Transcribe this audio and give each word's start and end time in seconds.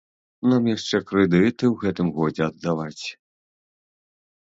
Нам 0.51 0.63
яшчэ 0.71 1.01
крэдыты 1.11 1.63
ў 1.69 1.71
гэтым 1.83 2.07
годзе 2.19 2.43
аддаваць. 2.49 3.17